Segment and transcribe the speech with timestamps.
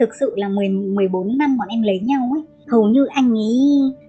[0.00, 3.56] thực sự là 10 14 năm bọn em lấy nhau ấy, hầu như anh ấy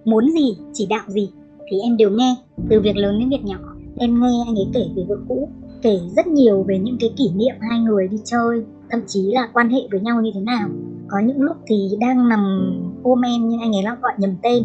[0.04, 1.30] muốn gì, chỉ đạo gì
[1.70, 2.36] thì em đều nghe,
[2.70, 3.58] từ việc lớn đến việc nhỏ.
[3.98, 5.48] Em nghe anh ấy kể về vợ cũ,
[5.82, 9.48] kể rất nhiều về những cái kỷ niệm hai người đi chơi, thậm chí là
[9.52, 10.68] quan hệ với nhau như thế nào.
[11.08, 12.70] Có những lúc thì đang nằm
[13.02, 14.62] ôm em nhưng anh ấy lại gọi nhầm tên.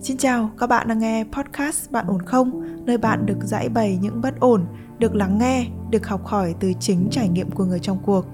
[0.00, 2.62] Xin chào, các bạn đang nghe podcast Bạn ổn không?
[2.86, 4.64] Nơi bạn được giải bày những bất ổn,
[4.98, 8.24] được lắng nghe, được học hỏi từ chính trải nghiệm của người trong cuộc.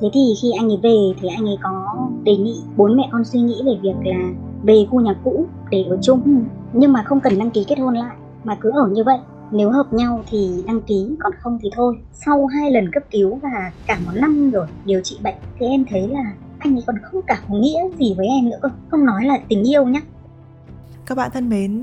[0.00, 3.24] Thế thì khi anh ấy về thì anh ấy có đề nghị bốn mẹ con
[3.24, 4.30] suy nghĩ về việc là
[4.62, 6.44] về khu nhà cũ để ở chung.
[6.72, 9.18] Nhưng mà không cần đăng ký kết hôn lại, mà cứ ở như vậy.
[9.52, 11.94] Nếu hợp nhau thì đăng ký, còn không thì thôi.
[12.12, 15.84] Sau hai lần cấp cứu và cả một năm rồi điều trị bệnh, thì em
[15.90, 18.68] thấy là anh ấy còn không cả có nghĩa gì với em nữa cơ.
[18.90, 20.00] Không nói là tình yêu nhá.
[21.06, 21.82] Các bạn thân mến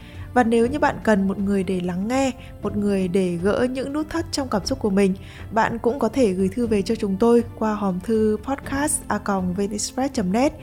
[0.33, 3.93] và nếu như bạn cần một người để lắng nghe một người để gỡ những
[3.93, 5.13] nút thắt trong cảm xúc của mình
[5.53, 9.19] bạn cũng có thể gửi thư về cho chúng tôi qua hòm thư podcast a
[10.31, 10.53] net.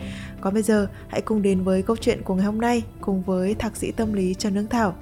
[0.40, 3.54] Còn bây giờ hãy cùng đến với câu chuyện của ngày hôm nay cùng với
[3.54, 4.94] thạc sĩ tâm lý trần Nương Thảo.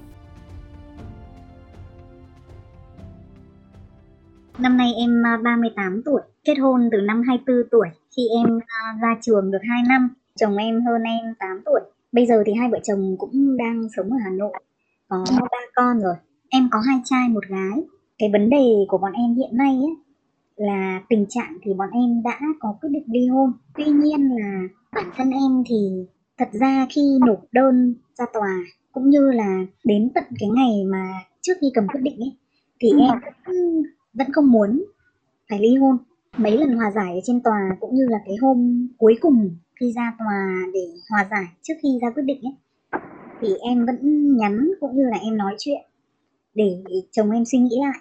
[4.59, 7.89] Năm nay em à, 38 tuổi, kết hôn từ năm 24 tuổi.
[8.17, 11.81] Khi em à, ra trường được 2 năm, chồng em hơn em 8 tuổi
[12.17, 14.53] bây giờ thì hai vợ chồng cũng đang sống ở Hà Nội.
[15.09, 16.15] Có ba con rồi.
[16.49, 17.83] Em có hai trai một gái.
[18.19, 19.97] Cái vấn đề của bọn em hiện nay ấy,
[20.57, 23.53] là tình trạng thì bọn em đã có quyết định ly hôn.
[23.75, 26.07] Tuy nhiên là bản thân em thì
[26.39, 28.59] thật ra khi nộp đơn ra tòa
[28.93, 31.09] cũng như là đến tận cái ngày mà
[31.41, 32.33] trước khi cầm quyết định ấy
[32.81, 32.99] thì ừ.
[32.99, 33.83] em vẫn,
[34.15, 34.85] vẫn không muốn
[35.51, 35.97] phải ly hôn.
[36.37, 39.93] Mấy lần hòa giải ở trên tòa cũng như là cái hôm cuối cùng khi
[39.97, 42.55] ra tòa để hòa giải trước khi ra quyết định ấy
[43.41, 43.97] thì em vẫn
[44.37, 45.81] nhắn cũng như là em nói chuyện
[46.55, 48.01] để chồng em suy nghĩ lại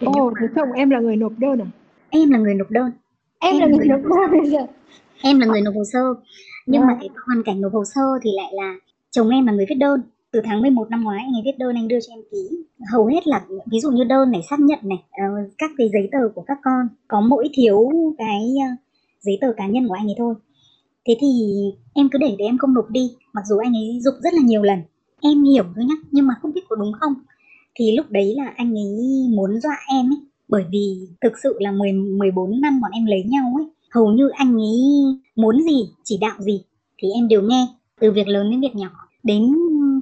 [0.00, 1.66] Ồ, oh, thế chồng em là người nộp đơn à?
[2.10, 2.92] Em là người nộp đơn.
[3.38, 4.66] Em, em là người nộp đơn bây giờ.
[5.22, 6.14] Em là người nộp hồ sơ.
[6.66, 6.86] Nhưng à.
[6.86, 8.74] mà cái hoàn cảnh nộp hồ sơ thì lại là
[9.10, 10.02] chồng em là người viết đơn.
[10.32, 12.64] Từ tháng 11 năm ngoái anh ấy viết đơn anh đưa cho em ký.
[12.92, 16.08] Hầu hết là ví dụ như đơn này xác nhận này, uh, các cái giấy
[16.12, 18.78] tờ của các con có mỗi thiếu cái uh,
[19.20, 20.34] giấy tờ cá nhân của anh ấy thôi
[21.06, 21.28] thế thì
[21.94, 24.42] em cứ để để em không nộp đi, mặc dù anh ấy dục rất là
[24.44, 24.78] nhiều lần.
[25.20, 27.14] Em hiểu thôi nhá, nhưng mà không biết có đúng không?
[27.74, 30.18] Thì lúc đấy là anh ấy muốn dọa em ấy,
[30.48, 34.28] bởi vì thực sự là 10 14 năm bọn em lấy nhau ấy, hầu như
[34.28, 34.80] anh ấy
[35.36, 36.62] muốn gì, chỉ đạo gì,
[36.98, 37.66] thì em đều nghe,
[38.00, 38.90] từ việc lớn đến việc nhỏ.
[39.22, 39.54] Đến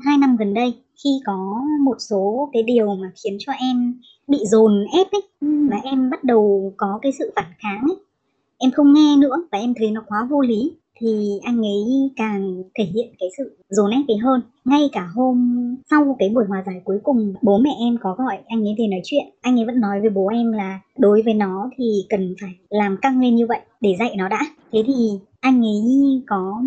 [0.05, 4.39] hai năm gần đây, khi có một số cái điều mà khiến cho em bị
[4.47, 5.23] dồn ép ấy,
[5.71, 7.97] và em bắt đầu có cái sự phản kháng ấy,
[8.59, 12.63] em không nghe nữa, và em thấy nó quá vô lý thì anh ấy càng
[12.79, 14.41] thể hiện cái sự dồn ép ấy hơn.
[14.65, 15.59] Ngay cả hôm
[15.91, 18.87] sau cái buổi hòa giải cuối cùng, bố mẹ em có gọi anh ấy về
[18.87, 19.25] nói chuyện.
[19.41, 22.97] Anh ấy vẫn nói với bố em là đối với nó thì cần phải làm
[23.03, 24.41] căng lên như vậy để dạy nó đã.
[24.73, 25.11] Thế thì
[25.41, 25.83] anh ấy
[26.27, 26.63] có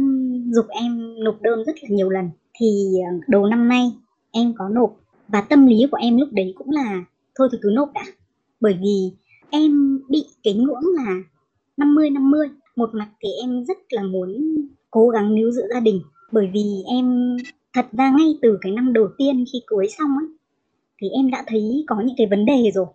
[0.52, 2.30] dục em nộp đơn rất là nhiều lần.
[2.60, 3.92] Thì ờ, đầu năm nay
[4.32, 4.96] em có nộp
[5.28, 7.04] và tâm lý của em lúc đấy cũng là
[7.36, 8.04] thôi thì cứ nộp đã.
[8.62, 9.12] Bởi vì
[9.50, 11.16] em bị cái ngưỡng là
[11.78, 12.48] 50 50
[12.82, 14.56] một mặt thì em rất là muốn
[14.92, 16.02] cố gắng níu giữ gia đình.
[16.32, 17.38] Bởi vì em
[17.74, 20.28] thật ra ngay từ cái năm đầu tiên khi cưới xong ấy
[21.02, 22.86] thì em đã thấy có những cái vấn đề rồi.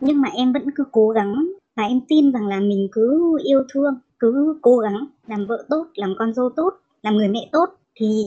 [0.00, 3.62] Nhưng mà em vẫn cứ cố gắng và em tin rằng là mình cứ yêu
[3.72, 6.70] thương cứ cố gắng làm vợ tốt làm con dâu tốt
[7.02, 8.24] làm người mẹ tốt thì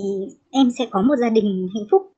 [0.52, 2.12] em sẽ có một gia đình hạnh phúc.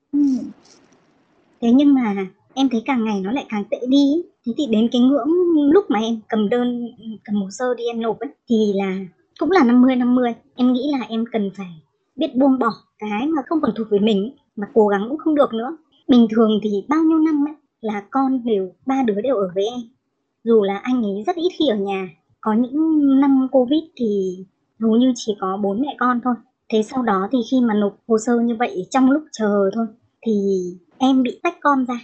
[1.61, 4.89] Thế nhưng mà em thấy càng ngày nó lại càng tệ đi thế thì đến
[4.91, 5.29] cái ngưỡng
[5.71, 6.87] lúc mà em cầm đơn,
[7.23, 8.97] cầm hồ sơ đi em nộp ấy, thì là
[9.39, 11.81] cũng là 50 50 em nghĩ là em cần phải
[12.15, 12.69] biết buông bỏ
[12.99, 15.77] cái mà không còn thuộc về mình mà cố gắng cũng không được nữa.
[16.07, 19.65] Bình thường thì bao nhiêu năm ấy, là con đều, ba đứa đều ở với
[19.65, 19.79] em.
[20.44, 22.09] Dù là anh ấy rất ít khi ở nhà.
[22.41, 24.38] Có những năm covid thì
[24.79, 26.33] hầu như chỉ có bốn mẹ con thôi.
[26.69, 29.85] Thế sau đó thì khi mà nộp hồ sơ như vậy trong lúc chờ thôi,
[30.25, 30.33] thì
[30.97, 31.95] em bị tách con ra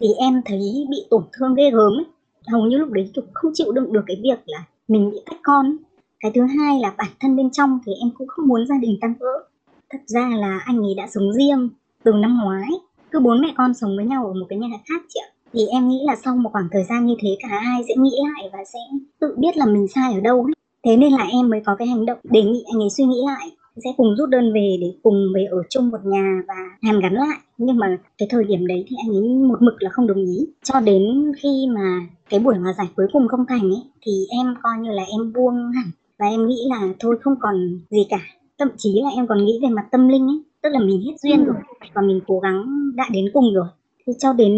[0.00, 2.06] thì em thấy bị tổn thương ghê gớm ấy.
[2.46, 5.38] Hầu như lúc đấy kiểu không chịu đựng được cái việc là mình bị tách
[5.42, 5.76] con
[6.20, 8.98] cái thứ hai là bản thân bên trong thì em cũng không muốn gia đình
[9.00, 9.48] tan vỡ.
[9.90, 11.68] Thật ra là anh ấy đã sống riêng
[12.04, 12.68] từ năm ngoái
[13.10, 15.28] cứ bốn mẹ con sống với nhau ở một cái nhà khác chị ạ.
[15.52, 18.10] Thì em nghĩ là sau một khoảng thời gian như thế cả hai sẽ nghĩ
[18.32, 18.78] lại và sẽ
[19.20, 20.52] tự biết là mình sai ở đâu ấy.
[20.84, 23.20] thế nên là em mới có cái hành động đề nghị anh ấy suy nghĩ
[23.26, 27.00] lại sẽ cùng rút đơn về để cùng về ở chung một nhà và hàn
[27.00, 27.38] gắn lại.
[27.58, 30.46] Nhưng mà cái thời điểm đấy thì anh ấy một mực là không đồng ý.
[30.62, 34.54] Cho đến khi mà cái buổi hòa giải cuối cùng không thành ấy thì em
[34.62, 35.86] coi như là em buông hẳn.
[36.18, 38.20] Và em nghĩ là thôi không còn gì cả.
[38.58, 41.12] Thậm chí là em còn nghĩ về mặt tâm linh ấy tức là mình hết
[41.22, 41.56] duyên rồi
[41.94, 43.66] và mình cố gắng đã đến cùng rồi.
[44.06, 44.52] Thì cho đến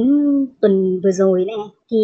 [0.61, 1.57] tuần vừa rồi này
[1.91, 1.99] thì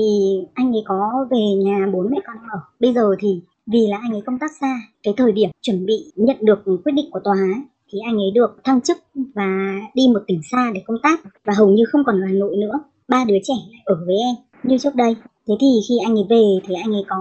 [0.55, 2.59] anh ấy có về nhà bố mẹ con ở.
[2.81, 6.13] Bây giờ thì vì là anh ấy công tác xa cái thời điểm chuẩn bị
[6.17, 7.63] nhận được quyết định của tòa ấy,
[7.93, 8.99] thì anh ấy được thăng chức
[9.35, 12.33] và đi một tỉnh xa để công tác và hầu như không còn ở Hà
[12.33, 12.81] Nội nữa.
[13.09, 15.17] Ba đứa trẻ lại ở với em như trước đây.
[15.49, 17.17] Thế thì khi anh ấy về thì anh ấy có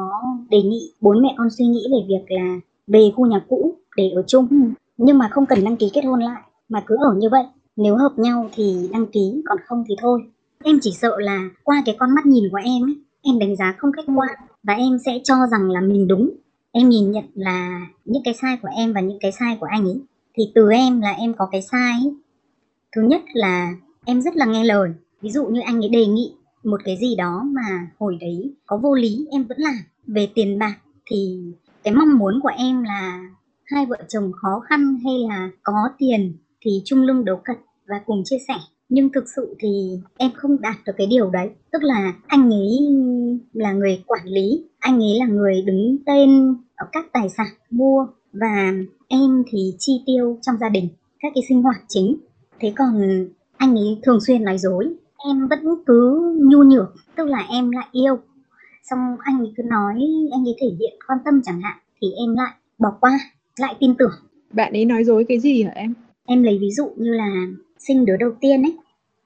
[0.49, 4.11] đề nghị bốn mẹ con suy nghĩ về việc là về khu nhà cũ để
[4.15, 4.47] ở chung.
[4.97, 7.43] Nhưng mà không cần đăng ký kết hôn lại mà cứ ở như vậy.
[7.75, 10.21] Nếu hợp nhau thì đăng ký còn không thì thôi.
[10.63, 13.75] Em chỉ sợ là qua cái con mắt nhìn của em ấy, em đánh giá
[13.77, 14.29] không khách quan
[14.63, 16.31] và em sẽ cho rằng là mình đúng.
[16.71, 19.85] Em nhìn nhận là những cái sai của em và những cái sai của anh
[19.85, 20.01] ấy.
[20.33, 22.13] Thì từ em là em có cái sai ấy.
[22.95, 23.73] thứ nhất là
[24.05, 24.89] em rất là nghe lời.
[25.21, 26.33] Ví dụ như anh ấy đề nghị
[26.63, 29.75] một cái gì đó mà hồi đấy có vô lý, em vẫn làm.
[30.07, 30.75] Về tiền bạc
[31.05, 31.39] thì
[31.83, 33.29] cái mong muốn của em là
[33.65, 37.57] hai vợ chồng khó khăn hay là có tiền thì chung lưng đấu cật
[37.87, 38.55] và cùng chia sẻ
[38.91, 41.49] nhưng thực sự thì em không đạt được cái điều đấy.
[41.71, 42.79] Tức là anh ấy
[43.53, 48.07] là người quản lý anh ấy là người đứng tên ở các tài sản mua
[48.33, 48.73] và
[49.07, 50.87] em thì chi tiêu trong gia đình
[51.19, 52.17] các cái sinh hoạt chính.
[52.59, 53.01] Thế còn
[53.57, 54.93] anh ấy thường xuyên nói dối
[55.25, 58.19] em vẫn cứ nhu nhược tức là em lại yêu.
[58.83, 59.99] Xong anh ấy cứ nói
[60.31, 63.19] anh ấy thể hiện quan tâm chẳng hạn thì em lại bỏ qua
[63.57, 64.11] lại tin tưởng.
[64.53, 65.93] Bạn ấy nói dối cái gì hả em?
[66.25, 67.45] Em lấy ví dụ như là
[67.87, 68.77] sinh đứa đầu tiên ấy.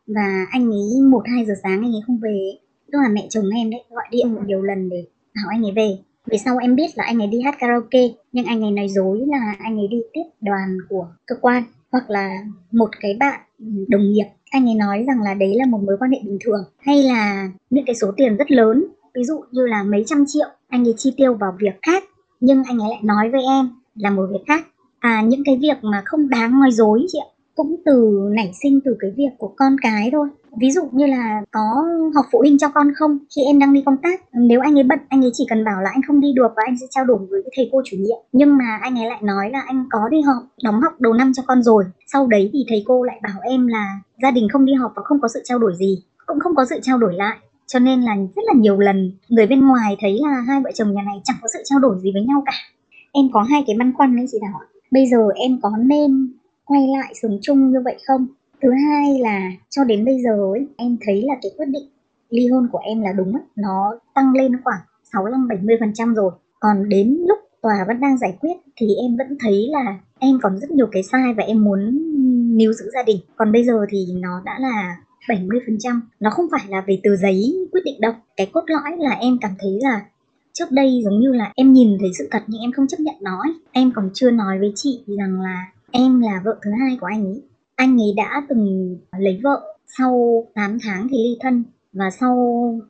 [0.07, 2.57] Và anh ấy một hai giờ sáng anh ấy không về
[2.92, 5.06] tức là mẹ chồng em đấy gọi điện một nhiều lần để
[5.36, 5.98] bảo anh ấy về.
[6.25, 8.00] Về sau em biết là anh ấy đi hát karaoke
[8.31, 12.10] nhưng anh ấy nói dối là anh ấy đi tiếp đoàn của cơ quan hoặc
[12.10, 12.38] là
[12.72, 13.40] một cái bạn
[13.88, 14.25] đồng nghiệp.
[14.50, 17.50] Anh ấy nói rằng là đấy là một mối quan hệ bình thường hay là
[17.69, 18.86] những cái số tiền rất lớn.
[19.16, 22.04] Ví dụ như là mấy trăm triệu anh ấy chi tiêu vào việc khác
[22.40, 24.68] nhưng anh ấy lại nói với em là một việc khác.
[25.00, 28.80] À những cái việc mà không đáng nói dối chị ạ cũng từ nảy sinh
[28.86, 30.28] từ cái việc của con cái thôi.
[30.60, 31.86] Ví dụ như là có
[32.16, 33.18] học phụ huynh cho con không?
[33.36, 35.81] Khi em đang đi công tác, nếu anh ấy bận, anh ấy chỉ cần bảo
[35.81, 37.98] là anh không đi được và anh sẽ trao đổi với cái thầy cô chủ
[38.00, 38.18] nhiệm.
[38.31, 41.31] Nhưng mà anh ấy lại nói là anh có đi học đóng học đầu năm
[41.34, 41.84] cho con rồi.
[42.13, 45.01] Sau đấy thì thầy cô lại bảo em là gia đình không đi học và
[45.06, 46.04] không có sự trao đổi gì.
[46.25, 47.38] Cũng không có sự trao đổi lại.
[47.68, 50.94] Cho nên là rất là nhiều lần người bên ngoài thấy là hai vợ chồng
[50.94, 52.54] nhà này chẳng có sự trao đổi gì với nhau cả.
[53.12, 54.60] Em có hai cái băn khoăn đấy chị Thảo
[54.92, 56.34] bây giờ em có nên
[56.65, 58.27] quay lại sống chung như vậy không?
[58.62, 61.89] Thứ hai là cho đến bây giờ ấy, em thấy là cái quyết định
[62.29, 63.44] ly hôn của em là đúng ấy.
[63.56, 64.79] nó tăng lên khoảng
[65.13, 66.31] 65 70 phần trăm rồi.
[66.59, 70.59] Còn đến lúc tòa vẫn đang giải quyết thì em vẫn thấy là em còn
[70.59, 72.00] rất nhiều cái sai và em muốn
[72.57, 73.17] níu giữ gia đình.
[73.35, 74.97] Còn bây giờ thì nó đã là
[75.29, 76.01] 70 phần trăm.
[76.19, 78.13] Nó không phải là về từ giấy quyết định đâu.
[78.38, 80.06] Cái cốt lõi là em cảm thấy là
[80.53, 83.15] trước đây giống như là em nhìn thấy sự thật nhưng em không chấp nhận
[83.21, 83.53] nó ấy.
[83.71, 87.26] em còn chưa nói với chị rằng là em là vợ thứ hai của anh
[87.26, 87.44] ấy.
[87.76, 89.62] Anh ấy đã từng lấy vợ
[89.98, 92.36] sau 8 tháng thì ly thân và sau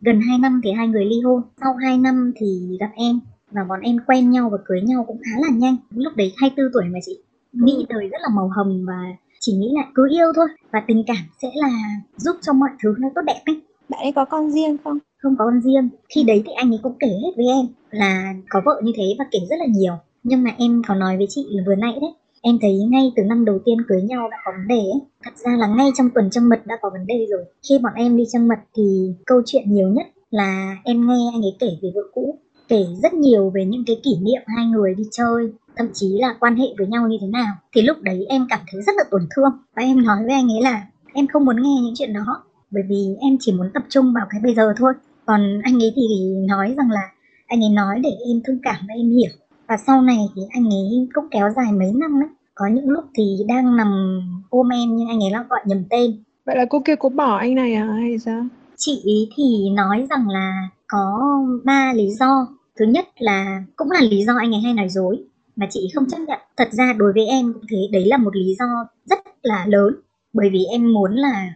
[0.02, 1.42] gần 2 năm thì hai người ly hôn.
[1.62, 3.20] Sau 2 năm thì gặp em
[3.52, 5.78] và bọn em quen nhau và cưới nhau cũng khá là nhanh.
[5.90, 7.20] Lúc đấy 24 tuổi mà chị.
[7.54, 9.04] Nghĩ đời rất là màu hồng và
[9.40, 10.48] chỉ nghĩ là cứ yêu thôi.
[10.72, 11.72] Và tình cảm sẽ là
[12.18, 13.62] giúp cho mọi thứ nó tốt đẹp ấy.
[13.90, 15.00] Bạn ấy có con riêng không?
[15.18, 15.90] Không có con riêng.
[16.16, 19.04] Khi đấy thì anh ấy cũng kể hết với em là có vợ như thế
[19.20, 19.94] và kể rất là nhiều.
[20.24, 22.12] Nhưng mà em có nói với chị vừa nãy đấy
[22.48, 25.02] em thấy ngay từ năm đầu tiên cưới nhau đã có vấn đề ấy.
[25.24, 27.46] Thật ra là ngay trong tuần trăng mật đã có vấn đề rồi.
[27.70, 31.42] Khi bọn em đi trăng mật thì câu chuyện nhiều nhất là em nghe anh
[31.42, 34.96] ấy kể về vợ cũ, kể rất nhiều về những cái kỷ niệm hai người
[34.96, 37.56] đi chơi, thậm chí là quan hệ với nhau như thế nào.
[37.76, 40.52] Thì lúc đấy em cảm thấy rất là tổn thương và em nói với anh
[40.52, 43.84] ấy là em không muốn nghe những chuyện đó bởi vì em chỉ muốn tập
[43.90, 44.94] trung vào cái bây giờ thôi.
[45.26, 46.04] Còn anh ấy thì
[46.48, 47.12] nói rằng là
[47.48, 49.32] anh ấy nói để em thương cảm và em hiểu
[49.68, 53.06] và sau này thì anh ấy cũng kéo dài mấy năm đấy có những lúc
[53.16, 56.24] thì đang nằm ôm em nhưng anh ấy lại gọi nhầm tên.
[56.46, 58.46] Vậy là cô kia có bỏ anh này à hay sao?
[58.78, 61.22] Chị ý thì nói rằng là có
[61.64, 62.48] ba lý do.
[62.80, 65.24] Thứ nhất là cũng là lý do anh ấy hay nói dối
[65.56, 66.40] mà chị không chấp nhận.
[66.58, 68.66] Thật ra đối với em cũng thế đấy là một lý do
[69.06, 69.96] rất là lớn.
[70.34, 71.54] Bởi vì em muốn là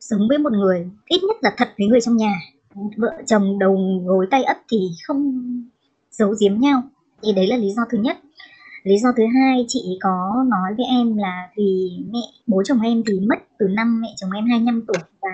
[0.00, 2.34] sống với một người ít nhất là thật với người trong nhà.
[2.96, 5.42] Vợ chồng đầu gối tay ấp thì không
[6.10, 6.82] giấu giếm nhau.
[7.22, 8.18] Thì đấy là lý do thứ nhất
[8.82, 13.02] lý do thứ hai chị có nói với em là vì mẹ, bố chồng em
[13.06, 15.28] thì mất từ năm mẹ chồng em 25 tuổi và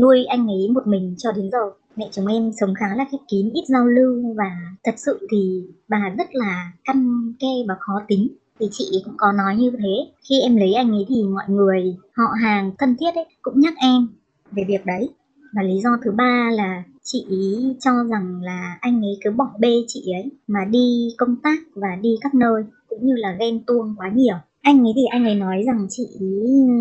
[0.00, 1.58] nuôi anh ấy một mình cho đến giờ
[1.96, 4.50] mẹ chồng em sống khá là khép kín, ít giao lưu và
[4.84, 8.28] thật sự thì bà rất là căn ke và khó tính
[8.60, 10.12] thì chị cũng có nói như thế.
[10.28, 13.74] Khi em lấy anh ấy thì mọi người, họ hàng thân thiết ấy, cũng nhắc
[13.82, 14.08] em
[14.52, 15.08] về việc đấy.
[15.52, 19.50] Và lý do thứ ba là chị ý cho rằng là anh ấy cứ bỏ
[19.58, 23.64] bê chị ấy mà đi công tác và đi các nơi cũng như là ghen
[23.66, 24.34] tuông quá nhiều.
[24.62, 26.26] Anh ấy thì anh ấy nói rằng chị ý
[26.68, 26.74] ừ,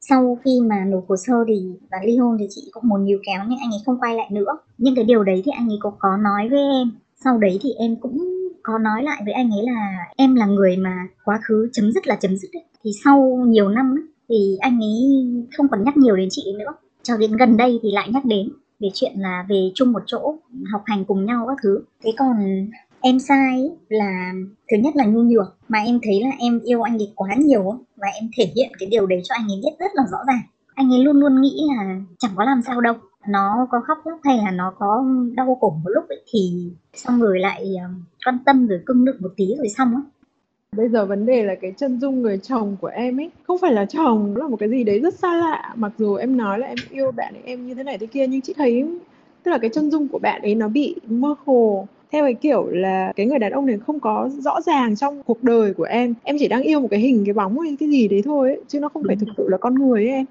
[0.00, 3.18] sau khi mà nộp hồ sơ thì và ly hôn thì chị cũng muốn níu
[3.26, 4.58] kéo nhưng anh ấy không quay lại nữa.
[4.78, 6.92] Nhưng cái điều đấy thì anh ấy cũng có nói với em.
[7.24, 8.18] Sau đấy thì em cũng
[8.62, 12.06] có nói lại với anh ấy là em là người mà quá khứ chấm dứt
[12.06, 12.64] là chấm dứt ấy.
[12.84, 15.26] thì sau nhiều năm ấy, thì anh ấy
[15.56, 16.72] không còn nhắc nhiều đến chị ấy nữa.
[17.02, 18.48] Cho đến gần đây thì lại nhắc đến
[18.82, 20.34] về chuyện là về chung một chỗ
[20.72, 21.84] học hành cùng nhau các thứ.
[22.04, 22.66] Thế còn
[23.00, 24.32] em sai là
[24.70, 27.62] thứ nhất là nhu nhược mà em thấy là em yêu anh ấy quá nhiều
[27.96, 30.42] và em thể hiện cái điều đấy cho anh ấy biết rất là rõ ràng.
[30.74, 32.94] Anh ấy luôn luôn nghĩ là chẳng có làm sao đâu.
[33.28, 37.20] Nó có khóc lóc hay là nó có đau khổ một lúc ấy, thì xong
[37.20, 37.88] rồi lại ờ,
[38.26, 40.00] quan tâm rồi cưng nựng một tí rồi xong á.
[40.76, 43.72] Bây giờ vấn đề là cái chân dung người chồng của em ấy không phải
[43.72, 45.74] là chồng, nó là một cái gì đấy rất xa lạ.
[45.76, 48.26] Mặc dù em nói là em yêu bạn ấy, em như thế này thế kia
[48.26, 48.84] nhưng chị thấy
[49.42, 51.86] tức là cái chân dung của bạn ấy nó bị mơ hồ.
[52.12, 55.42] Theo cái kiểu là cái người đàn ông này không có rõ ràng trong cuộc
[55.42, 56.14] đời của em.
[56.22, 58.60] Em chỉ đang yêu một cái hình cái bóng hay cái gì đấy thôi ấy,
[58.68, 60.26] chứ nó không phải thực sự là con người ấy em.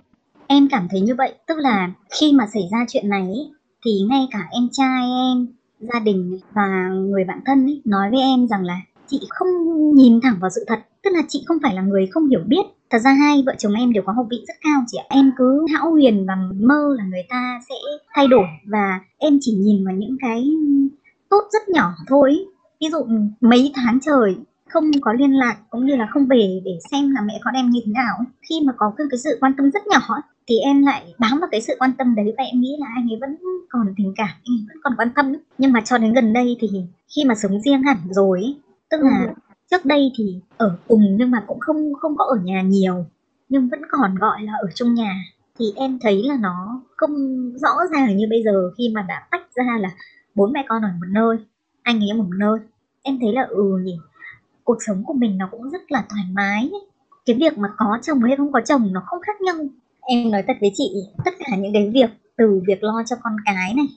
[0.47, 3.49] Em cảm thấy như vậy tức là khi mà xảy ra chuyện này ấy,
[3.85, 5.47] thì ngay cả em trai em
[5.79, 9.47] gia đình và người bạn thân ấy, nói với em rằng là chị không
[9.95, 12.65] nhìn thẳng vào sự thật, tức là chị không phải là người không hiểu biết.
[12.89, 15.05] Thật ra hai vợ chồng em đều có học vị rất cao, chị ạ.
[15.09, 17.75] Em cứ hão huyền và mơ là người ta sẽ
[18.13, 20.49] thay đổi và em chỉ nhìn vào những cái
[21.29, 22.45] tốt rất nhỏ thôi.
[22.81, 23.05] Ví dụ
[23.41, 24.35] mấy tháng trời
[24.69, 27.69] không có liên lạc, cũng như là không về để xem là mẹ con em
[27.69, 28.15] như thế nào.
[28.49, 31.61] Khi mà có cái sự quan tâm rất nhỏ thì em lại bám vào cái
[31.61, 33.35] sự quan tâm đấy và em nghĩ là anh ấy vẫn
[33.69, 36.57] còn tình cảm, anh ấy vẫn còn quan tâm nhưng mà cho đến gần đây
[36.59, 36.67] thì
[37.15, 38.55] khi mà sống riêng hẳn rồi
[38.91, 39.33] tức là ừ.
[39.71, 43.05] trước đây thì ở cùng nhưng mà cũng không không có ở nhà nhiều
[43.51, 45.23] nhưng vẫn còn gọi là ở chung nhà.
[45.59, 47.11] Thì em thấy là nó không
[47.57, 49.89] rõ ràng như bây giờ khi mà đã tách ra là
[50.35, 51.37] bốn mẹ con ở một nơi
[51.83, 52.59] anh ấy ở một nơi.
[53.01, 53.97] Em thấy là ừ nhỉ
[54.63, 56.71] cuộc sống của mình nó cũng rất là thoải mái
[57.25, 59.55] cái việc mà có chồng hay không có chồng nó không khác nhau.
[60.01, 60.91] Em nói thật với chị
[61.25, 63.87] tất cả những cái việc từ việc lo cho con cái này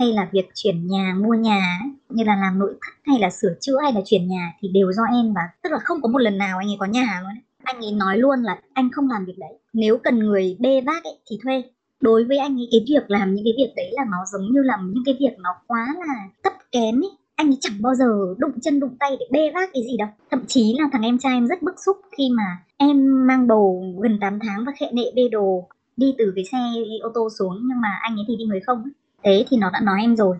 [0.00, 3.54] hay là việc chuyển nhà mua nhà như là làm nội thất hay là sửa
[3.60, 6.18] chữa hay là chuyển nhà thì đều do em và tức là không có một
[6.18, 9.24] lần nào anh ấy có nhà luôn anh ấy nói luôn là anh không làm
[9.24, 9.52] việc đấy.
[9.72, 11.62] Nếu cần người bê vác ấy, thì thuê.
[12.00, 14.62] Đối với anh ấy cái việc làm những cái việc đấy là nó giống như
[14.62, 17.10] là những cái việc nó quá là thấp kém ấy.
[17.36, 20.08] Anh ấy chẳng bao giờ đụng chân đụng tay để bê vác cái gì đâu.
[20.30, 23.94] Thậm chí là thằng em trai em rất bức xúc khi mà em mang bầu
[24.02, 26.58] gần 8 tháng và khệ nệ bê đồ đi từ cái xe
[27.02, 28.82] ô tô xuống nhưng mà anh ấy thì đi người không
[29.24, 30.36] thế thì nó đã nói em rồi.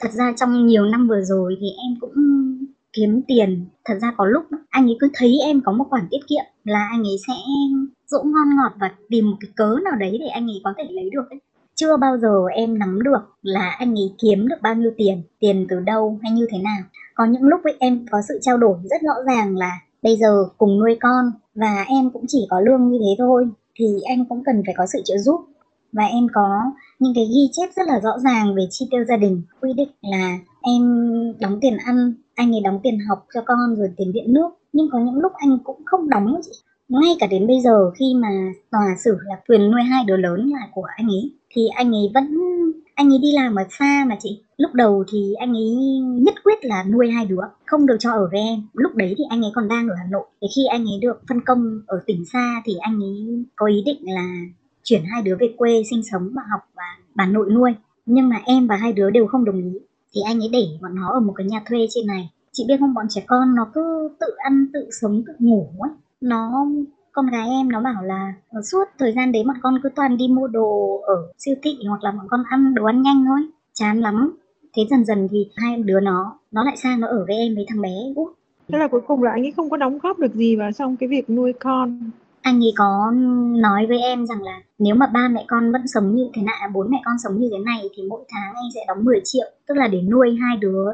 [0.00, 2.12] Thật ra trong nhiều năm vừa rồi thì em cũng
[2.92, 3.66] kiếm tiền.
[3.84, 6.88] Thật ra có lúc anh ấy cứ thấy em có một khoản tiết kiệm là
[6.90, 7.34] anh ấy sẽ
[8.06, 10.84] dỗ ngon ngọt và tìm một cái cớ nào đấy để anh ấy có thể
[10.90, 11.40] lấy được ấy.
[11.74, 15.66] chưa bao giờ em nắm được là anh ấy kiếm được bao nhiêu tiền tiền
[15.68, 16.82] từ đâu hay như thế nào.
[17.14, 20.44] Có những lúc ấy em có sự trao đổi rất rõ ràng là bây giờ
[20.58, 24.44] cùng nuôi con và em cũng chỉ có lương như thế thôi, thì anh cũng
[24.44, 25.40] cần phải có sự trợ giúp.
[25.92, 26.60] Và em có
[26.98, 29.90] những cái ghi chép rất là rõ ràng về chi tiêu gia đình, quy định
[30.02, 30.82] là em
[31.40, 34.48] đóng tiền ăn, anh ấy đóng tiền học cho con rồi tiền điện nước.
[34.72, 36.52] Nhưng có những lúc anh cũng không đóng chị.
[36.88, 38.28] Ngay cả đến bây giờ khi mà
[38.70, 42.10] tòa xử là quyền nuôi hai đứa lớn là của anh ấy, thì anh ấy
[42.14, 42.36] vẫn,
[42.94, 44.40] anh ấy đi làm ở xa mà chị.
[44.56, 45.76] Lúc đầu thì anh ấy
[46.20, 48.62] nhất quyết là nuôi hai đứa, không được cho ở với em.
[48.72, 50.24] Lúc đấy thì anh ấy còn đang ở hà nội.
[50.40, 53.82] Thì khi anh ấy được phân công ở tỉnh xa thì anh ấy có ý
[53.86, 54.38] định là
[54.84, 57.74] chuyển hai đứa về quê sinh sống và học và bà nội nuôi.
[58.06, 59.78] Nhưng mà em và hai đứa đều không đồng ý.
[60.14, 62.30] Thì anh ấy để bọn nó ở một cái nhà thuê trên này.
[62.52, 65.90] Chị biết không, bọn trẻ con nó cứ tự ăn, tự sống, tự ngủ ấy.
[66.20, 66.66] Nó,
[67.12, 70.16] con gái em nó bảo là ờ, suốt thời gian đấy bọn con cứ toàn
[70.16, 73.40] đi mua đồ ở siêu thị hoặc là bọn con ăn đồ ăn nhanh thôi.
[73.72, 74.36] Chán lắm.
[74.76, 77.64] Thế dần dần thì hai đứa nó nó lại sang nó ở với em với
[77.68, 77.94] thằng bé.
[78.16, 78.32] Út
[78.68, 80.96] thế là cuối cùng là anh ấy không có đóng góp được gì vào trong
[80.96, 82.10] cái việc nuôi con
[82.44, 83.12] anh ấy có
[83.56, 86.54] nói với em rằng là nếu mà ba mẹ con vẫn sống như thế này
[86.60, 89.20] à, bốn mẹ con sống như thế này thì mỗi tháng anh sẽ đóng 10
[89.24, 90.84] triệu, tức là để nuôi hai đứa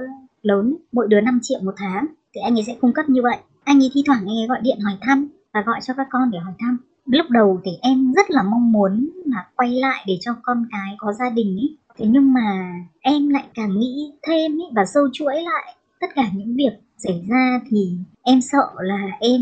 [0.42, 3.36] lớn, mỗi đứa 5 triệu một tháng, thì anh ấy sẽ cung cấp như vậy.
[3.64, 6.30] Anh ấy thi thoảng anh ấy gọi điện hỏi thăm và gọi cho các con
[6.30, 6.78] để hỏi thăm.
[7.06, 10.94] Lúc đầu thì em rất là mong muốn là quay lại để cho con cái
[10.98, 15.08] có gia đình ấy thế nhưng mà em lại càng nghĩ thêm ý và sâu
[15.12, 19.40] chuỗi lại tất cả những việc xảy ra thì em sợ là em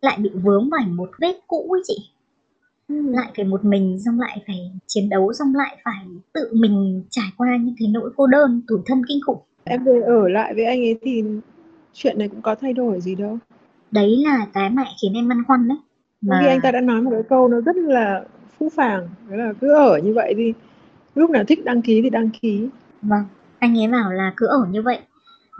[0.00, 2.10] lại bị vướng phải một vết cũ ấy chị
[2.88, 2.94] ừ.
[3.12, 7.32] lại phải một mình xong lại phải chiến đấu xong lại phải tự mình trải
[7.36, 10.64] qua những cái nỗi cô đơn tủi thân kinh khủng em về ở lại với
[10.64, 11.24] anh ấy thì
[11.92, 13.38] chuyện này cũng có thay đổi gì đâu
[13.90, 15.78] đấy là cái mà khiến em băn khoăn đấy.
[16.20, 18.24] Mà Vì anh ta đã nói một cái câu nó rất là
[18.58, 20.52] phũ phàng, đó là cứ ở như vậy đi,
[21.14, 22.68] lúc nào thích đăng ký thì đăng ký.
[23.02, 23.24] Vâng,
[23.58, 24.98] anh ấy bảo là cứ ở như vậy,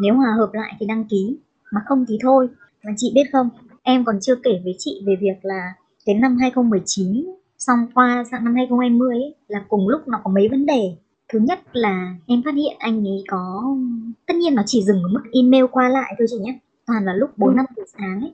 [0.00, 1.36] nếu hòa hợp lại thì đăng ký,
[1.72, 2.48] mà không thì thôi.
[2.84, 3.48] Và chị biết không,
[3.82, 5.72] em còn chưa kể với chị về việc là
[6.06, 7.26] đến năm 2019
[7.58, 10.96] xong qua sang năm 2020 ấy, là cùng lúc nó có mấy vấn đề.
[11.32, 13.76] Thứ nhất là em phát hiện anh ấy có
[14.26, 17.12] tất nhiên nó chỉ dừng ở mức email qua lại thôi chị nhé toàn là
[17.14, 17.54] lúc 4 ừ.
[17.56, 18.32] năm giờ sáng ấy.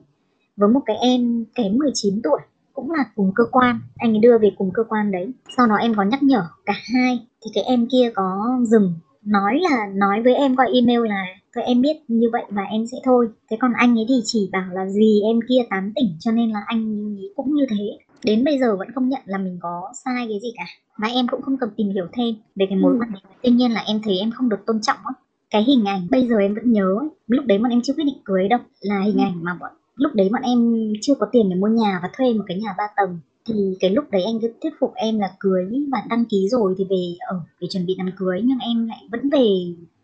[0.57, 2.39] Với một cái em kém 19 tuổi
[2.73, 5.31] cũng là cùng cơ quan anh ấy đưa về cùng cơ quan đấy.
[5.57, 8.93] Sau đó em có nhắc nhở cả hai thì cái em kia có dừng
[9.25, 11.25] nói là nói với em qua email là
[11.55, 13.29] thôi em biết như vậy và em sẽ thôi.
[13.49, 16.51] Thế còn anh ấy thì chỉ bảo là gì em kia tán tỉnh cho nên
[16.51, 17.97] là anh ấy cũng như thế.
[18.23, 20.65] Đến bây giờ vẫn không nhận là mình có sai cái gì cả.
[20.97, 22.97] Và em cũng không cần tìm hiểu thêm về cái mối ừ.
[23.01, 25.13] quan hệ tuy nhiên là em thấy em không được tôn trọng á.
[25.49, 26.95] Cái hình ảnh bây giờ em vẫn nhớ
[27.27, 28.59] lúc đấy bọn em chưa quyết định cưới đâu.
[28.81, 29.21] Là hình ừ.
[29.21, 32.33] ảnh mà bọn lúc đấy bọn em chưa có tiền để mua nhà và thuê
[32.33, 33.19] một cái nhà ba tầng.
[33.45, 36.75] Thì cái lúc đấy anh cứ thuyết phục em là cưới và đăng ký rồi
[36.77, 38.41] thì về ở để chuẩn bị đám cưới.
[38.43, 39.47] Nhưng em lại vẫn về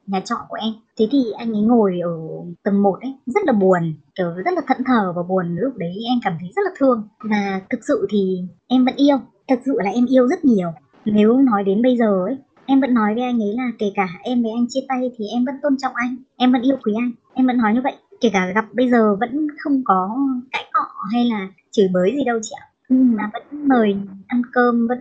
[0.07, 0.73] nhà trọ của em.
[0.99, 2.11] Thế thì anh ấy ngồi ở
[2.63, 5.93] tầng 1 ấy, rất là buồn, kiểu rất là thẫn thờ và buồn lúc đấy,
[6.09, 7.07] em cảm thấy rất là thương.
[7.23, 9.17] Và thực sự thì em vẫn yêu
[9.49, 10.71] thực sự là em yêu rất nhiều.
[11.05, 14.07] Nếu nói đến bây giờ ấy, em vẫn nói với anh ấy là kể cả
[14.23, 16.93] em với anh chia tay thì em vẫn tôn trọng anh, em vẫn yêu quý
[16.97, 17.93] anh, em vẫn nói như vậy.
[18.21, 20.09] Kể cả gặp bây giờ vẫn không có
[20.51, 22.65] cãi cọ hay là chửi bới gì đâu chị ạ.
[22.89, 23.95] Ừ, mà vẫn mời
[24.27, 24.99] ăn cơm, vẫn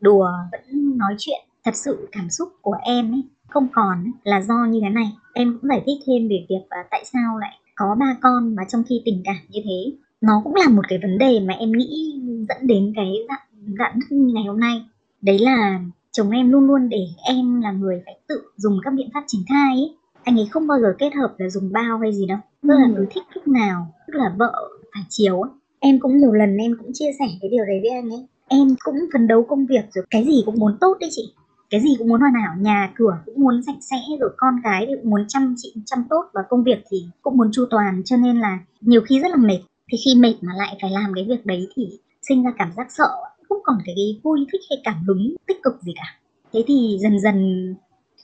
[0.00, 1.40] đùa, vẫn nói chuyện.
[1.64, 5.12] Thật sự cảm xúc của em ấy không còn là do như thế này.
[5.34, 8.62] Em cũng giải thích thêm về việc uh, tại sao lại có ba con mà
[8.68, 9.92] trong khi tình cảm như thế.
[10.20, 13.98] Nó cũng là một cái vấn đề mà em nghĩ dẫn đến cái dạng dạng
[14.10, 14.84] như ngày hôm nay.
[15.22, 15.80] Đấy là
[16.12, 19.42] chồng em luôn luôn để em là người phải tự dùng các biện pháp tránh
[19.48, 19.94] thai ấy.
[20.22, 22.88] Anh ấy không bao giờ kết hợp là dùng bao hay gì đâu tức là
[22.96, 24.52] cứ thích lúc nào tức là vợ
[24.94, 25.50] phải chiều ấy
[25.80, 28.26] em cũng nhiều lần em cũng chia sẻ cái điều đấy với anh ấy.
[28.48, 31.32] Em cũng phấn đấu công việc rồi cái gì cũng muốn tốt đấy chị
[31.70, 34.84] cái gì cũng muốn hoàn hảo nhà cửa cũng muốn sạch sẽ rồi con cái
[34.88, 38.02] thì cũng muốn chăm chị chăm tốt và công việc thì cũng muốn chu toàn
[38.04, 39.58] cho nên là nhiều khi rất là mệt.
[39.92, 41.88] Thì khi mệt mà lại phải làm cái việc đấy thì
[42.28, 43.08] sinh ra cảm giác sợ
[43.48, 46.18] không còn cái, vui thích hay cảm hứng tích cực gì cả.
[46.52, 47.74] Thế thì dần dần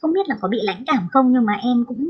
[0.01, 2.07] không biết là có bị lãnh cảm không nhưng mà em cũng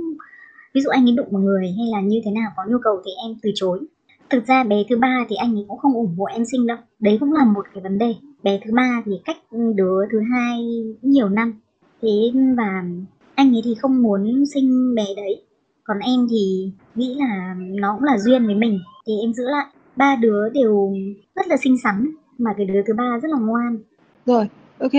[0.75, 3.03] ví dụ anh ấy đụng một người hay là như thế nào có nhu cầu
[3.05, 3.81] thì em từ chối.
[4.31, 6.79] Thực ra bé thứ ba thì anh ấy cũng không ủng hộ em sinh đâu
[7.01, 9.37] đấy cũng là một cái vấn đề bé thứ ba thì cách
[9.75, 10.59] đứa thứ hai
[11.03, 11.53] nhiều năm.
[12.03, 12.85] Thế và
[13.35, 15.43] anh ấy thì không muốn sinh bé đấy.
[15.85, 18.79] Còn em thì nghĩ là nó cũng là duyên với mình.
[19.07, 19.67] Thì em giữ lại.
[19.97, 20.95] Ba đứa đều
[21.37, 23.79] rất là xinh xắn mà cái đứa thứ ba rất là ngoan.
[24.27, 24.93] Rồi ok.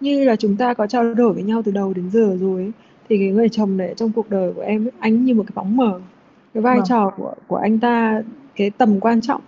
[0.00, 2.72] Như là chúng ta có trao đổi với nhau từ đầu đến giờ rồi
[3.08, 5.76] thì cái người chồng này trong cuộc đời của em anh như một cái bóng
[5.76, 6.00] mờ.
[6.54, 6.86] Cái vai vâng.
[6.88, 8.22] trò của của anh ta
[8.56, 9.40] cái tầm quan trọng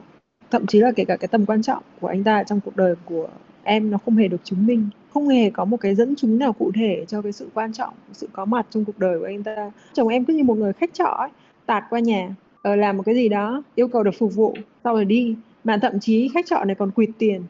[0.52, 2.94] thậm chí là kể cả cái tầm quan trọng của anh ta trong cuộc đời
[3.04, 3.28] của
[3.62, 6.52] em nó không hề được chứng minh không hề có một cái dẫn chứng nào
[6.52, 9.42] cụ thể cho cái sự quan trọng sự có mặt trong cuộc đời của anh
[9.42, 9.70] ta.
[9.92, 11.28] Chồng em cứ như một người khách trọ ấy,
[11.66, 12.28] tạt qua nhà
[12.62, 15.36] ờ, làm một cái gì đó yêu cầu được phục vụ sau rồi đi.
[15.64, 17.42] Mà thậm chí khách trọ này còn quỵt tiền.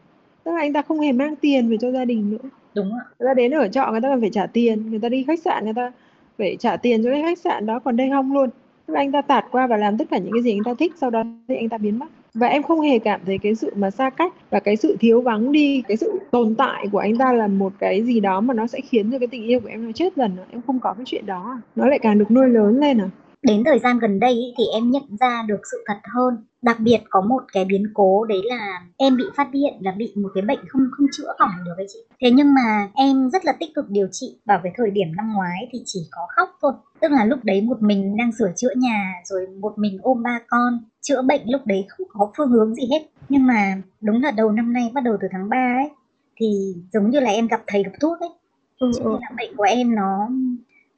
[0.44, 2.48] Tức là anh ta không hề mang tiền về cho gia đình nữa.
[2.74, 3.00] Đúng ạ.
[3.18, 5.40] Người ta đến ở trọ người ta còn phải trả tiền người ta đi khách
[5.40, 5.92] sạn người ta
[6.38, 8.50] phải trả tiền cho cái khách sạn đó còn đây không luôn.
[8.86, 10.74] Tức là anh ta tạt qua và làm tất cả những cái gì anh ta
[10.78, 13.54] thích sau đó thì anh ta biến mất và em không hề cảm thấy cái
[13.54, 16.98] sự mà xa cách và cái sự thiếu vắng đi, cái sự tồn tại của
[16.98, 19.60] anh ta là một cái gì đó mà nó sẽ khiến cho cái tình yêu
[19.60, 20.36] của em nó chết dần.
[20.50, 21.60] Em không có cái chuyện đó.
[21.76, 23.08] Nó lại càng được nuôi lớn lên à?
[23.42, 26.34] Đến thời gian gần đây ý, thì em nhận ra được sự thật hơn.
[26.62, 30.12] Đặc biệt có một cái biến cố đấy là em bị phát hiện là bị
[30.16, 31.98] một cái bệnh không không chữa khỏi được ấy chị.
[32.20, 35.32] Thế nhưng mà em rất là tích cực điều trị vào cái thời điểm năm
[35.34, 36.72] ngoái thì chỉ có khóc thôi.
[37.00, 40.40] Tức là lúc đấy một mình đang sửa chữa nhà rồi một mình ôm ba
[40.48, 40.78] con.
[41.00, 43.02] Chữa bệnh lúc đấy không có phương hướng gì hết.
[43.28, 45.90] Nhưng mà đúng là đầu năm nay bắt đầu từ tháng 3 ấy
[46.36, 48.30] thì giống như là em gặp thầy gặp thuốc ấy.
[48.78, 50.28] Ừ, cho nên là bệnh của em nó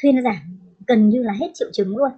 [0.03, 0.37] thuyên giảm
[0.87, 2.11] gần như là hết triệu chứng luôn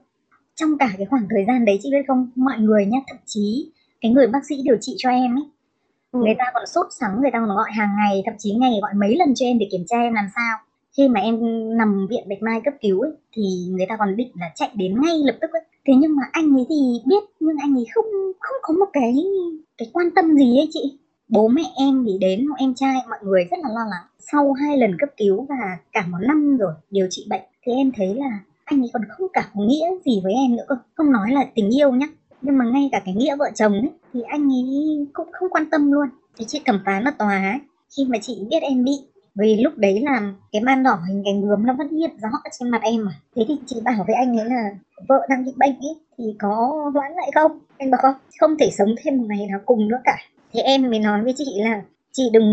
[0.56, 3.70] trong cả cái khoảng thời gian đấy chị biết không mọi người nhá thậm chí
[4.00, 5.44] cái người bác sĩ điều trị cho em ấy
[6.12, 6.20] ừ.
[6.24, 8.94] người ta còn sốt sắng người ta còn gọi hàng ngày thậm chí ngày gọi
[8.94, 10.58] mấy lần cho em để kiểm tra em làm sao
[10.96, 11.40] khi mà em
[11.76, 15.00] nằm viện bạch mai cấp cứu ấy, thì người ta còn định là chạy đến
[15.00, 15.62] ngay lập tức ấy.
[15.86, 18.04] thế nhưng mà anh ấy thì biết nhưng anh ấy không
[18.40, 19.14] không có một cái
[19.78, 23.44] cái quan tâm gì ấy chị bố mẹ em thì đến em trai mọi người
[23.50, 27.06] rất là lo lắng sau hai lần cấp cứu và cả một năm rồi điều
[27.10, 30.56] trị bệnh thì em thấy là anh ấy còn không cảm nghĩa gì với em
[30.56, 30.76] nữa cơ.
[30.94, 32.06] Không nói là tình yêu nhá.
[32.42, 35.70] Nhưng mà ngay cả cái nghĩa vợ chồng ấy, thì anh ấy cũng không quan
[35.70, 36.08] tâm luôn.
[36.38, 37.60] Thì chị thẩm phán ở tòa ấy,
[37.96, 38.92] khi mà chị biết em bị,
[39.34, 42.70] vì lúc đấy là cái ban đỏ hình cánh bướm nó vẫn hiện rõ trên
[42.70, 43.12] mặt em mà.
[43.36, 44.70] Thế thì chị bảo với anh ấy là,
[45.08, 47.58] vợ đang bị bệnh ấy, thì có hoãn lại không?
[47.78, 50.16] Anh bảo, không không thể sống thêm một ngày nào cùng nữa cả.
[50.52, 51.82] Thế em mới nói với chị là
[52.16, 52.48] chị đừng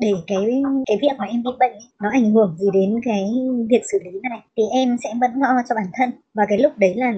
[0.00, 3.24] để cái cái việc mà em bị bệnh ấy, nó ảnh hưởng gì đến cái
[3.70, 4.40] việc xử lý này.
[4.56, 6.10] Thì em sẽ vẫn lo cho bản thân.
[6.34, 7.12] Và cái lúc đấy là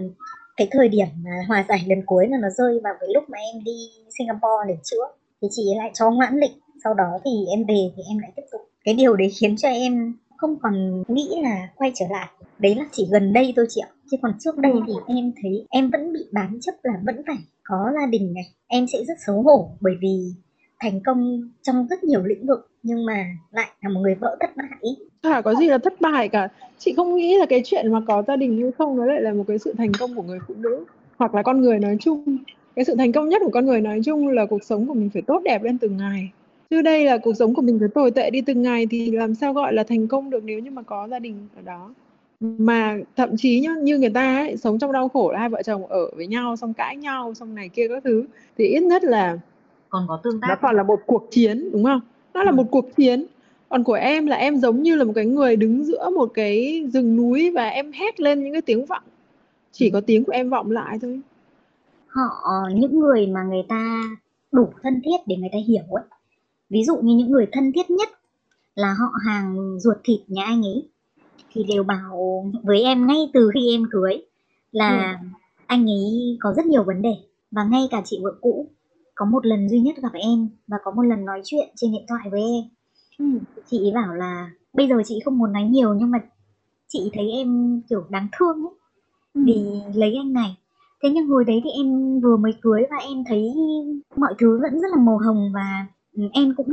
[0.56, 3.38] cái thời điểm mà hòa giải lần cuối là nó rơi vào cái lúc mà
[3.38, 3.72] em đi
[4.18, 5.06] Singapore để chữa
[5.42, 6.52] thì chị lại cho hoãn lịch.
[6.84, 8.60] Sau đó thì em về thì em lại tiếp tục.
[8.84, 12.28] Cái điều đấy khiến cho em không còn nghĩ là quay trở lại.
[12.58, 13.90] Đấy là chỉ gần đây thôi chị ạ.
[14.10, 17.36] Chứ còn trước đây thì em thấy em vẫn bị bám chấp là vẫn phải
[17.64, 18.44] có gia đình này.
[18.68, 20.32] Em sẽ rất xấu hổ bởi vì
[20.82, 24.56] thành công trong rất nhiều lĩnh vực nhưng mà lại là một người vợ thất
[24.56, 26.48] bại Chả có gì là thất bại cả.
[26.78, 29.32] Chị không nghĩ là cái chuyện mà có gia đình hay không nó lại là
[29.32, 30.84] một cái sự thành công của người phụ nữ
[31.18, 32.38] hoặc là con người nói chung.
[32.76, 35.10] Cái sự thành công nhất của con người nói chung là cuộc sống của mình
[35.12, 36.30] phải tốt đẹp lên từng ngày.
[36.70, 39.34] Chứ đây là cuộc sống của mình phải tồi tệ đi từng ngày thì làm
[39.34, 41.94] sao gọi là thành công được nếu như mà có gia đình ở đó.
[42.40, 45.62] Mà thậm chí nhá, như người ta ấy, sống trong đau khổ là hai vợ
[45.62, 48.24] chồng ở với nhau xong cãi nhau xong này kia các thứ
[48.58, 49.38] thì ít nhất là
[49.92, 52.00] còn có tương nó tác còn là một cuộc chiến đúng không?
[52.34, 52.56] Nó là Ừ.
[52.56, 53.26] một cuộc chiến.
[53.68, 56.84] Còn của em là em giống như là một cái người đứng giữa một cái
[56.92, 59.02] rừng núi và em hét lên những cái tiếng vọng.
[59.72, 61.20] Chỉ có tiếng của em vọng lại thôi.
[62.08, 64.02] họ những người mà người ta
[64.52, 66.04] đủ thân thiết để người ta hiểu ấy
[66.70, 68.08] ví dụ như những người thân thiết nhất
[68.74, 70.88] là họ hàng ruột thịt nhà anh ấy
[71.52, 74.22] thì đều bảo với em ngay từ khi em cưới
[74.72, 75.20] là
[75.66, 77.14] anh ấy có rất nhiều vấn đề
[77.50, 78.66] và ngay cả chị vợ cũ
[79.14, 82.04] có một lần duy nhất gặp em và có một lần nói chuyện trên điện
[82.08, 82.64] thoại với em.
[83.66, 86.18] Chị ấy bảo là bây giờ chị không muốn nói nhiều nhưng mà
[86.88, 88.74] chị thấy em kiểu đáng thương ấy
[89.34, 90.56] vì lấy anh này.
[91.02, 93.54] Thế nhưng hồi đấy thì em vừa mới cưới và em thấy
[94.16, 96.68] mọi thứ vẫn rất là màu hồng và ừ, em cũng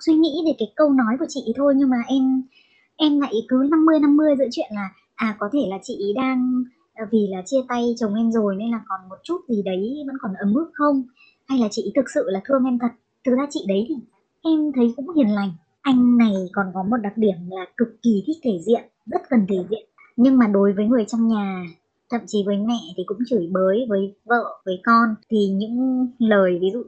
[0.00, 2.42] suy nghĩ về cái câu nói của chị thôi nhưng mà em
[2.96, 6.64] em lại cứ 50 50 giữa chuyện là à có thể là chị ý đang
[6.94, 10.04] à, vì là chia tay chồng em rồi nên là còn một chút gì đấy
[10.06, 11.02] vẫn còn ấm ức không
[11.48, 12.90] hay là chị thực sự là thương em thật?
[13.26, 13.94] Thực ra chị đấy thì
[14.42, 15.52] em thấy cũng hiền lành.
[15.80, 19.46] Anh này còn có một đặc điểm là cực kỳ thích thể diện rất cần
[19.48, 19.88] thể diện.
[20.16, 21.64] Nhưng mà đối với người trong nhà
[22.10, 25.14] thậm chí với mẹ thì cũng chửi bới với vợ với con.
[25.30, 26.82] Thì những lời ví dụ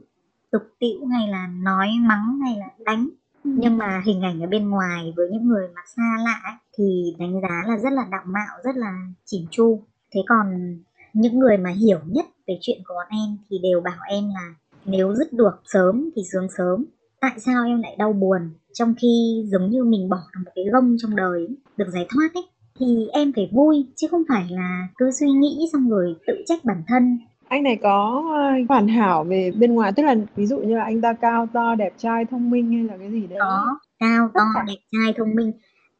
[0.51, 3.09] tục tĩu hay là nói mắng hay là đánh.
[3.43, 7.15] Nhưng mà hình ảnh ở bên ngoài với những người mà xa lạ ấy, thì
[7.19, 9.83] đánh giá là rất là đạo mạo rất là chỉn chu.
[10.11, 10.77] Thế còn
[11.13, 14.55] những người mà hiểu nhất về chuyện của bọn em thì đều bảo em là
[14.85, 16.85] nếu dứt được sớm thì sướng sớm.
[17.21, 18.41] Tại sao em lại đau buồn?
[18.73, 21.47] Trong khi giống như mình bỏ được một cái gông trong đời
[21.77, 22.43] được giải thoát ấy
[22.79, 26.65] thì em phải vui chứ không phải là cứ suy nghĩ xong rồi tự trách
[26.65, 27.19] bản thân.
[27.47, 30.83] Anh này có ờ, hoàn hảo về bên ngoài tức là ví dụ như là
[30.83, 33.39] anh ta cao to, đẹp trai, thông minh hay là cái gì đấy.
[33.41, 33.65] có
[33.99, 35.51] cao to đẹp trai thông minh.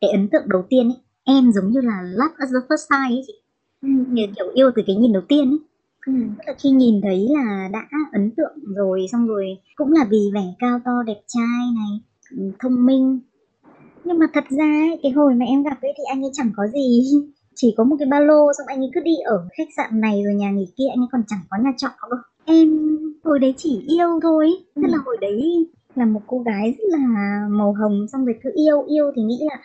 [0.02, 3.18] Cái ấn tượng đầu tiên ấy em giống như là love at the first sight
[3.18, 3.34] ấy chị
[3.82, 5.60] Như kiểu yêu từ cái nhìn đầu tiên ấy.
[6.06, 10.20] Tức là khi nhìn thấy là đã ấn tượng rồi xong rồi cũng là vì
[10.34, 12.02] vẻ cao to đẹp trai này
[12.60, 13.20] thông minh.
[14.04, 16.52] Nhưng mà thật ra ấy, cái hồi mà em gặp ấy thì anh ấy chẳng
[16.56, 17.04] có gì.
[17.56, 20.24] Chỉ có một cái ba lô xong anh ấy cứ đi ở khách sạn này
[20.24, 22.70] rồi nhà nghỉ kia anh ấy còn chẳng có nhà trọ đâu em
[23.24, 24.46] hồi đấy chỉ yêu thôi.
[24.46, 24.66] Ấy.
[24.76, 28.52] tức là hồi đấy là một cô gái rất là màu hồng xong rồi cứ
[28.56, 29.60] yêu yêu thì nghĩ là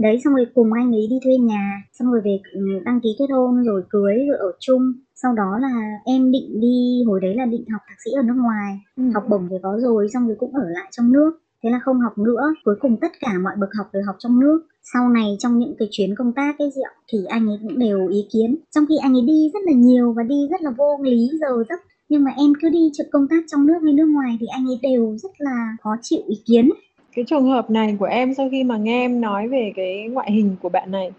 [0.00, 3.08] đấy xong rồi cùng anh ấy đi thuê nhà xong rồi về ừ, đăng ký
[3.18, 4.92] kết hôn rồi cưới rồi ở chung.
[5.14, 8.36] Sau đó là em định đi hồi đấy là định học thạc sĩ ở nước
[8.36, 8.78] ngoài
[9.14, 11.30] học bổng thì có rồi xong rồi cũng ở lại trong nước.
[11.62, 14.40] Thế là không học nữa cuối cùng tất cả mọi bậc học đều học trong
[14.40, 14.60] nước.
[14.92, 18.08] Sau này trong những cái chuyến công tác ấy rượu thì anh ấy cũng đều
[18.08, 18.56] ý kiến.
[18.70, 21.64] Trong khi anh ấy đi rất là nhiều và đi rất là vô lý giờ
[21.68, 21.80] giấc.
[22.08, 24.66] Nhưng mà em cứ đi trực công tác trong nước hay nước ngoài thì anh
[24.66, 26.70] ấy đều rất là khó chịu ý kiến
[27.14, 30.32] cái trường hợp này của em sau khi mà nghe em nói về cái ngoại
[30.32, 31.10] hình của bạn này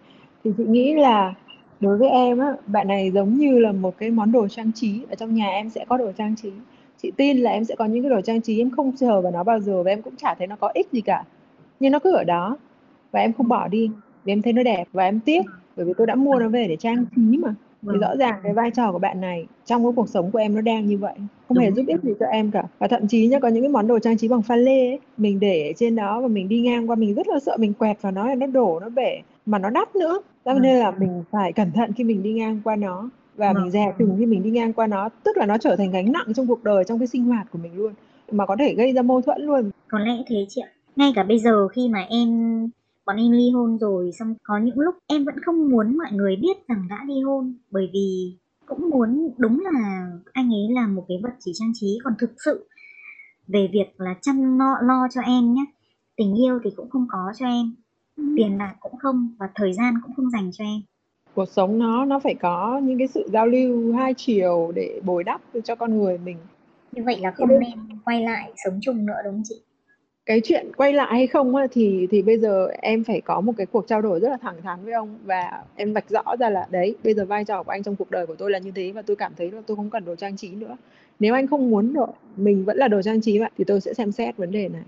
[0.44, 1.34] thì chị nghĩ là
[1.80, 5.02] đối với em á, bạn này giống như là một cái món đồ trang trí
[5.10, 6.52] ở trong nhà em sẽ có đồ trang trí.
[7.02, 9.32] Chị tin là em sẽ có những cái đồ trang trí em không chờ vào
[9.32, 11.24] nó bao giờ và em cũng chả thấy nó có ích gì cả.
[11.80, 12.58] Nhưng nó cứ ở đó
[13.12, 13.92] và em không bỏ đi
[14.24, 15.42] vì em thấy nó đẹp và em tiếc
[15.76, 17.56] bởi vì tôi đã mua nó về để trang trí mà.
[17.82, 18.00] Thì Vâng.
[18.00, 20.62] rõ ràng cái vai trò của bạn này trong cái cuộc sống của em nó
[20.62, 21.14] đang như vậy
[21.48, 21.76] không hề Đúng.
[21.76, 24.00] giúp ích gì cho em cả và thậm chí nhá có những cái món đồ
[24.00, 26.90] trang trí bằng pha lê ấy, mình để ở trên đó và mình đi ngang
[26.90, 29.60] qua mình rất là sợ mình quẹt vào nó là nó đổ nó bể mà
[29.60, 30.62] nó đắt nữa cho Vâng.
[30.62, 33.64] nên là mình phải cẩn thận khi mình đi ngang qua nó và Vâng.
[33.64, 36.12] mình dè chừng khi mình đi ngang qua nó tức là nó trở thành gánh
[36.12, 37.94] nặng trong cuộc đời trong cái sinh hoạt của mình luôn
[38.32, 40.70] mà có thể gây ra mâu thuẫn luôn Có lẽ thế chị ạ.
[40.96, 42.30] Ngay cả bây giờ khi mà em
[43.06, 46.36] bọn em ly hôn rồi xong có những lúc em vẫn không muốn mọi người
[46.36, 51.06] biết rằng đã ly hôn bởi vì cũng muốn đúng là anh ấy là một
[51.08, 52.00] cái vật chỉ trang trí.
[52.04, 52.68] Còn thực sự
[53.48, 55.66] về việc là chăm lo, lo cho em nhé
[56.18, 57.76] tình yêu thì cũng không có cho em
[58.38, 60.82] tiền bạc cũng không và thời gian cũng không dành cho em.
[61.34, 65.24] Cuộc sống nó nó phải có những cái sự giao lưu hai chiều để bồi
[65.24, 66.38] đắp cho con người mình.
[66.92, 69.56] Như vậy là không nên quay lại sống chung nữa đúng không chị
[70.26, 73.66] cái chuyện quay lại hay không thì thì bây giờ em phải có một cái
[73.66, 76.68] cuộc trao đổi rất là thẳng thắn với ông và em vạch rõ ra là
[76.72, 78.92] đấy bây giờ vai trò của anh trong cuộc đời của tôi là như thế
[78.92, 80.78] và tôi cảm thấy là tôi không cần đồ trang trí nữa.
[81.20, 83.94] Nếu anh không muốn được mình vẫn là đồ trang trí vậy thì tôi sẽ
[83.94, 84.84] xem xét vấn đề này.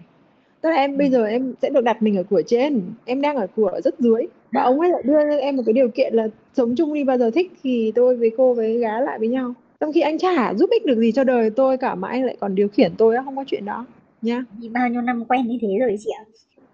[0.61, 3.35] Tức là em bây giờ em sẽ được đặt mình ở cửa trên em đang
[3.35, 6.13] ở cửa rất dưới và ông ấy lại đưa cho em một cái điều kiện
[6.13, 9.27] là sống chung đi bao giờ thích thì tôi với cô với gá lại với
[9.27, 9.53] nhau.
[9.79, 12.37] Trong khi anh chả giúp ích được gì cho đời tôi cả mà anh lại
[12.39, 13.85] còn điều khiển tôi không có chuyện đó
[14.23, 16.23] nhá Vì bao nhiêu năm quen như thế rồi chị ạ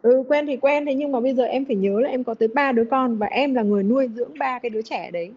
[0.02, 2.34] ừ quen thì quen thế nhưng mà bây giờ em phải nhớ là em có
[2.34, 5.32] tới ba đứa con và em là người nuôi dưỡng ba cái đứa trẻ đấy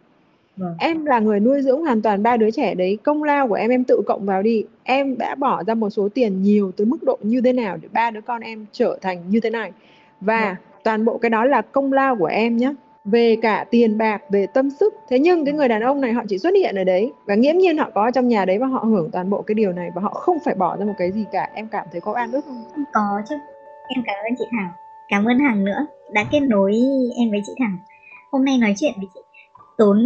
[0.57, 0.75] Vâng.
[0.79, 3.71] Em là người nuôi dưỡng hoàn toàn ba đứa trẻ đấy, công lao của em
[3.71, 4.65] em tự cộng vào đi.
[4.83, 7.89] Em đã bỏ ra một số tiền nhiều tới mức độ như thế nào để
[7.93, 9.73] ba đứa con em trở thành như thế này.
[10.21, 10.57] Và vâng.
[10.85, 12.75] toàn bộ cái đó là công lao của em nhé.
[13.05, 14.95] Về cả tiền bạc, về tâm sức.
[15.09, 17.57] Thế nhưng cái người đàn ông này họ chỉ xuất hiện ở đấy và nghiễm
[17.57, 20.03] nhiên họ có trong nhà đấy và họ hưởng toàn bộ cái điều này và
[20.03, 21.51] họ không phải bỏ ra một cái gì cả.
[21.55, 22.65] Em cảm thấy có an ức không?
[22.75, 23.35] Không có chứ.
[23.89, 24.71] Em cảm ơn chị Thảo.
[25.09, 26.73] Cảm ơn Hằng nữa đã kết nối
[27.19, 27.79] em với chị Thảo.
[28.33, 29.21] Hôm nay nói chuyện với chị
[29.79, 29.99] tốn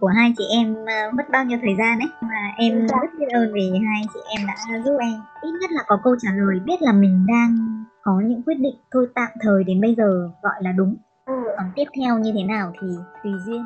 [0.00, 3.26] của hai chị em uh, mất bao nhiêu thời gian ấy mà em rất biết
[3.32, 6.60] ơn vì hai chị em đã giúp em ít nhất là có câu trả lời
[6.66, 10.54] biết là mình đang có những quyết định thôi tạm thời đến bây giờ gọi
[10.60, 10.96] là đúng
[11.52, 11.56] ừ.
[11.58, 12.88] còn tiếp theo như thế nào thì
[13.22, 13.62] tùy duyên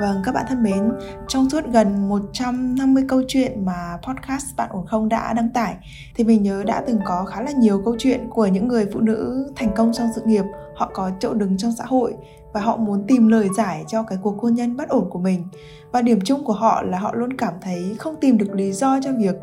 [0.00, 0.92] Vâng, các bạn thân mến,
[1.28, 5.76] trong suốt gần 150 câu chuyện mà podcast Bạn ổn không đã đăng tải
[6.14, 9.00] thì mình nhớ đã từng có khá là nhiều câu chuyện của những người phụ
[9.00, 10.44] nữ thành công trong sự nghiệp,
[10.76, 12.14] họ có chỗ đứng trong xã hội
[12.52, 15.44] và họ muốn tìm lời giải cho cái cuộc hôn nhân bất ổn của mình.
[15.92, 19.00] Và điểm chung của họ là họ luôn cảm thấy không tìm được lý do
[19.02, 19.34] cho việc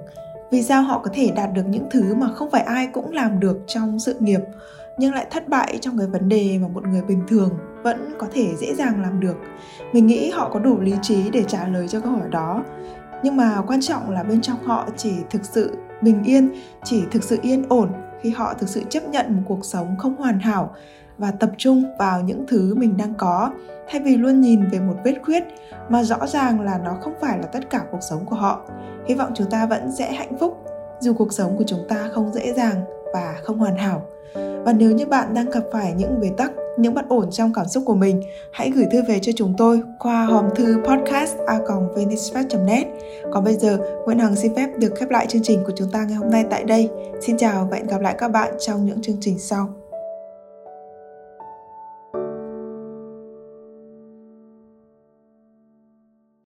[0.52, 3.40] vì sao họ có thể đạt được những thứ mà không phải ai cũng làm
[3.40, 4.40] được trong sự nghiệp,
[4.98, 7.50] nhưng lại thất bại trong cái vấn đề mà một người bình thường
[7.84, 9.38] vẫn có thể dễ dàng làm được?
[9.94, 12.64] Mình nghĩ họ có đủ lý trí để trả lời cho câu hỏi đó.
[13.24, 16.50] Nhưng mà quan trọng là bên trong họ chỉ thực sự bình yên,
[16.84, 17.90] chỉ thực sự yên ổn
[18.22, 20.76] khi họ thực sự chấp nhận một cuộc sống không hoàn hảo
[21.18, 23.52] và tập trung vào những thứ mình đang có
[23.90, 25.44] thay vì luôn nhìn về một vết khuyết
[25.90, 28.62] mà rõ ràng là nó không phải là tất cả cuộc sống của họ
[29.08, 30.66] hy vọng chúng ta vẫn sẽ hạnh phúc
[31.00, 32.82] dù cuộc sống của chúng ta không dễ dàng
[33.14, 34.06] và không hoàn hảo
[34.66, 37.68] và nếu như bạn đang gặp phải những bế tắc, những bất ổn trong cảm
[37.68, 41.36] xúc của mình, hãy gửi thư về cho chúng tôi qua hòm thư podcast
[42.66, 42.86] net
[43.32, 46.04] Còn bây giờ, Nguyễn Hằng xin phép được khép lại chương trình của chúng ta
[46.04, 46.90] ngày hôm nay tại đây.
[47.22, 49.85] Xin chào và hẹn gặp lại các bạn trong những chương trình sau.